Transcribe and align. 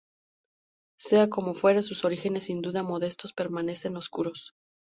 Sea 0.97 1.29
como 1.29 1.53
fuere, 1.53 1.83
sus 1.83 2.05
orígenes, 2.05 2.45
sin 2.45 2.63
duda 2.63 2.81
modestos, 2.81 3.33
permanecen 3.33 3.97
oscuros. 3.97 4.55